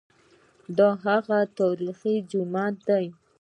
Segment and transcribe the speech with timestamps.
[0.77, 3.05] دا هغه تاریخي جومات دی.